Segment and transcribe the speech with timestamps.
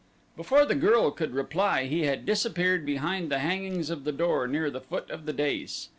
[0.35, 4.71] Before the girl could reply he had disappeared behind the hangings of the door near
[4.71, 5.89] the foot of the dais.